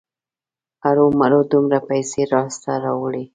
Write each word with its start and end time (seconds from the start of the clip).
ارومرو 0.87 1.41
دومره 1.51 1.79
پیسې 1.89 2.21
لاسته 2.31 2.71
راوړي. 2.83 3.23